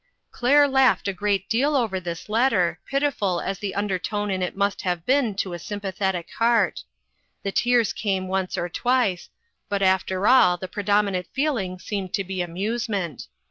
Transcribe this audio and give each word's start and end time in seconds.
"Claire 0.31 0.67
laughed 0.67 1.07
a 1.07 1.13
great 1.13 1.47
deal 1.47 1.75
over 1.75 1.99
this 1.99 2.27
let 2.27 2.49
ter, 2.49 2.79
pitiful 2.89 3.39
as 3.39 3.59
the 3.59 3.75
undertone 3.75 4.31
in 4.31 4.41
it 4.41 4.57
must 4.57 4.81
have 4.81 5.05
been 5.05 5.35
to 5.35 5.53
a 5.53 5.57
sj 5.57 5.73
r 5.73 5.79
mpathetic 5.79 6.27
heart. 6.39 6.83
The 7.43 7.51
tears 7.51 7.93
came 7.93 8.27
once 8.27 8.57
or 8.57 8.67
twice; 8.67 9.29
but 9.69 9.83
after 9.83 10.27
all, 10.27 10.57
the 10.57 10.67
pre 10.67 10.81
dominant 10.81 11.27
feeling 11.33 11.77
seemed 11.77 12.13
to 12.15 12.23
be 12.23 12.41
amusement. 12.41 13.27